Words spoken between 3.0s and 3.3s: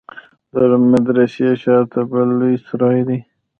دى.